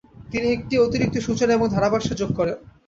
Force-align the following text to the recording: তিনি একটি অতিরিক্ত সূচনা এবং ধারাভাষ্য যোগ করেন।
তিনি 0.31 0.47
একটি 0.51 0.75
অতিরিক্ত 0.77 1.15
সূচনা 1.19 1.51
এবং 1.53 1.67
ধারাভাষ্য 1.69 2.09
যোগ 2.15 2.29
করেন। 2.35 2.57